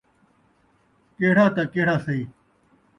کیڑھا 1.17 1.45
تاں 1.55 1.67
کیڑھا 1.73 1.95
سہی 2.05 2.21